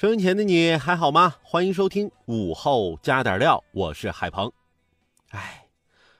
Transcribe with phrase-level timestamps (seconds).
[0.00, 1.34] 收音前的你还好吗？
[1.42, 4.50] 欢迎收听午后加点料，我是海鹏。
[5.28, 5.66] 哎，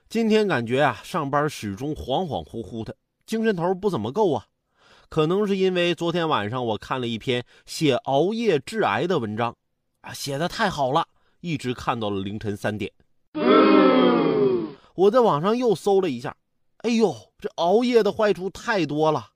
[0.07, 4.45] 今天感觉啊，上班始终恍恍惚惚的，精神头不怎么够啊。
[5.09, 9.55] 可能是因为昨天晚上我看了一篇写熬夜致癌的文章，
[10.01, 11.07] 啊，写的太好了，
[11.39, 12.91] 一直看到了凌晨三点。
[14.93, 16.37] 我在网上又搜了一下，
[16.83, 19.31] 哎呦，这熬夜的坏处太多了，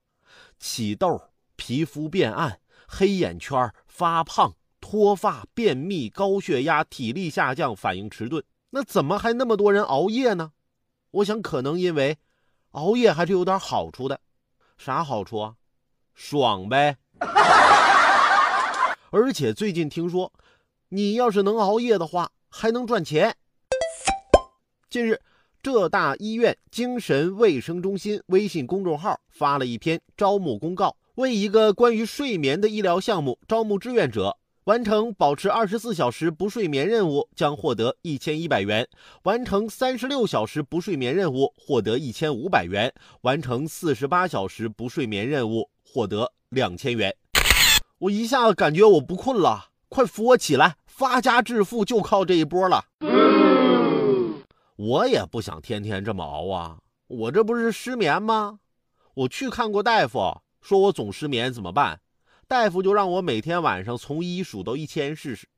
[0.60, 1.20] 起痘、
[1.56, 3.68] 皮肤变暗、黑眼圈。
[3.96, 10.52] 发胖、脱发、便秘、高血压、体力下降、反应迟钝，那怎么还那么多人熬夜呢？
[11.12, 12.18] 我想，可能因为
[12.72, 14.20] 熬夜还是有点好处的。
[14.76, 15.54] 啥好处啊？
[16.12, 16.98] 爽呗！
[19.08, 20.30] 而且最近听说，
[20.90, 23.34] 你要是能熬夜的话，还能赚钱。
[24.90, 25.18] 近日，
[25.62, 30.94] 浙大医院精神卫生中心微信公众号发了一篇招募公告。
[31.16, 38.86] 为一个关于睡眠的医疗项目招募志愿者，完成保持二十四小时不睡眠任务将获得一千一百元，
[39.22, 42.92] 完成三十六小时不睡眠任务获得一千五百元，
[43.22, 47.16] 完成四十八小时不睡眠任务获得两千元。
[48.00, 52.84] 我一下子感觉我不困了，快扶我起来，发家致富就靠这一波了。
[54.76, 56.76] 我也不想天天这么熬啊，
[57.06, 58.58] 我这不是失眠吗？
[59.14, 60.42] 我去看过大夫。
[60.66, 62.00] 说我总失眠怎么办？
[62.48, 65.48] 大夫就让我每天晚上从一数到一千试试。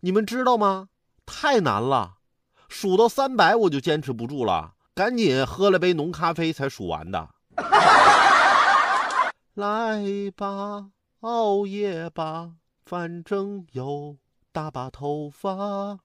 [0.00, 0.88] 你们知道吗？
[1.26, 2.14] 太难了，
[2.66, 7.28] 数到三百我就坚持不住了，赶紧喝了杯浓咖啡才数完的。
[9.52, 10.02] 来
[10.34, 10.86] 吧，
[11.20, 12.52] 熬夜吧，
[12.86, 14.16] 反正有
[14.50, 15.98] 大把头发。